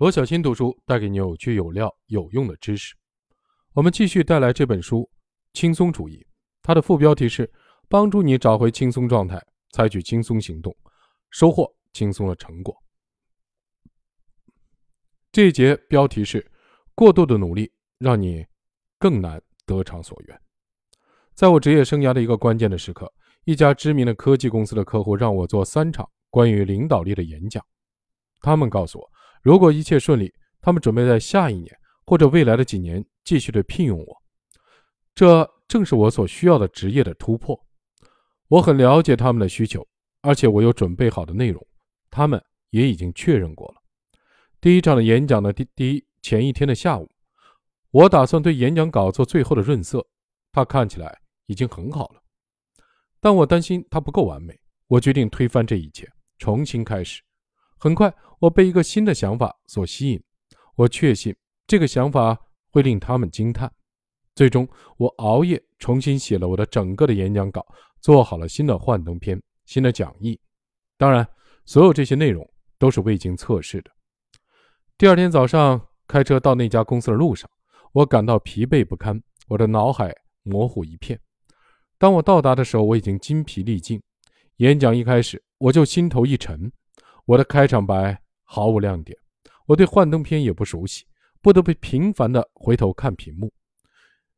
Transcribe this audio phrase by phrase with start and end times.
[0.00, 2.94] 罗小新读书带给你有趣、有料、有用的知识。
[3.74, 5.00] 我们继续带来这本书
[5.52, 6.16] 《轻松主义》，
[6.62, 7.52] 它的副标题是
[7.86, 9.38] “帮助你找回轻松状态，
[9.72, 10.74] 采取轻松行动，
[11.28, 12.74] 收获轻松的成果”。
[15.30, 16.50] 这一节标题是
[16.96, 18.46] “过度的努力让你
[18.98, 20.40] 更难得偿所愿”。
[21.36, 23.12] 在我职业生涯的一个关键的时刻，
[23.44, 27.62] 一家知名的科技公司的客户让我做三场关于领导力的演讲。
[28.40, 29.12] 他们告诉我，
[29.42, 34.22] 如果一切顺利，他们准备在下一年或者未来的几年继续的聘用我。
[35.14, 37.58] 这正是我所需要的职业的突破。
[38.48, 39.86] 我很了解他们的需求，
[40.22, 41.64] 而且我有准备好的内容，
[42.10, 43.74] 他们也已经确认过了。
[44.60, 47.10] 第一场的演讲的第第一前一天的下午，
[47.90, 50.06] 我打算对演讲稿做最后的润色，
[50.52, 51.16] 它看起来
[51.46, 52.22] 已经很好了，
[53.20, 54.54] 但我担心它不够完美。
[54.88, 57.22] 我决定推翻这一切，重新开始。
[57.82, 60.22] 很快，我被一个新的想法所吸引。
[60.76, 61.34] 我确信
[61.66, 62.38] 这个想法
[62.70, 63.72] 会令他们惊叹。
[64.34, 64.68] 最终，
[64.98, 67.66] 我熬夜重新写了我的整个的演讲稿，
[68.02, 70.38] 做好了新的幻灯片、新的讲义。
[70.98, 71.26] 当然，
[71.64, 72.46] 所有这些内容
[72.78, 73.90] 都是未经测试的。
[74.98, 77.48] 第二天早上开车到那家公司的路上，
[77.92, 79.18] 我感到疲惫不堪，
[79.48, 81.18] 我的脑海模糊一片。
[81.96, 84.02] 当我到达的时候，我已经筋疲力尽。
[84.56, 86.70] 演讲一开始，我就心头一沉。
[87.30, 89.16] 我的开场白毫无亮点，
[89.66, 91.04] 我对幻灯片也不熟悉，
[91.40, 93.52] 不得不频繁地回头看屏幕。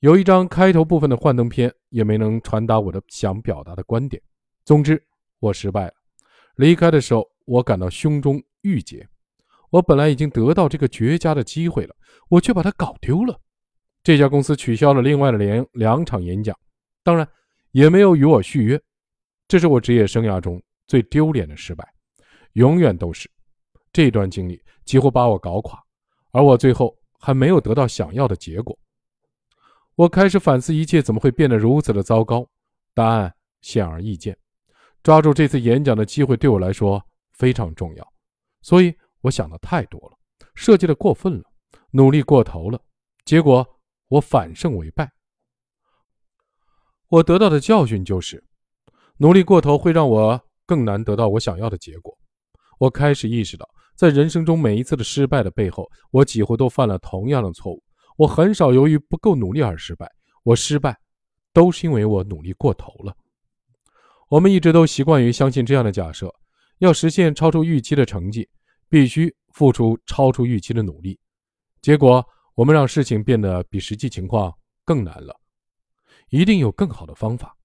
[0.00, 4.22] 有一张开头部分的幻灯片也没能传达我的想表达的观点。
[4.66, 5.02] 总之，
[5.38, 5.94] 我失败了。
[6.56, 9.08] 离开的时候，我感到胸中郁结。
[9.70, 11.96] 我本来已经得到这个绝佳的机会了，
[12.28, 13.40] 我却把它搞丢了。
[14.02, 16.54] 这家公司取消了另外的两两场演讲，
[17.02, 17.26] 当然
[17.70, 18.78] 也没有与我续约。
[19.48, 21.93] 这是我职业生涯中最丢脸的失败。
[22.54, 23.30] 永远都是，
[23.92, 25.80] 这段经历几乎把我搞垮，
[26.32, 28.76] 而我最后还没有得到想要的结果。
[29.94, 32.48] 我开始反思，一切怎么会变得如此的糟糕？
[32.94, 34.36] 答案显而易见：
[35.02, 37.00] 抓住这次演讲的机会对我来说
[37.32, 38.12] 非常重要。
[38.62, 40.18] 所以我想的太多了，
[40.54, 41.44] 设计的过分了，
[41.90, 42.80] 努力过头了，
[43.24, 43.66] 结果
[44.08, 45.10] 我反胜为败。
[47.08, 48.42] 我得到的教训就是，
[49.18, 52.16] 努力过头会让我更难得到我想要的结果。
[52.84, 57.82] 我开始意识到，在人生中每一次的失败的背后，我几乎都犯了同样的错误。
[58.18, 60.06] 我很少由于不够努力而失败，
[60.42, 60.94] 我失败，
[61.54, 63.16] 都是因为我努力过头了。
[64.28, 66.30] 我们一直都习惯于相信这样的假设：
[66.78, 68.46] 要实现超出预期的成绩，
[68.90, 71.18] 必须付出超出预期的努力。
[71.80, 72.22] 结果，
[72.54, 74.52] 我们让事情变得比实际情况
[74.84, 75.34] 更难了。
[76.28, 77.56] 一定有更好的方法。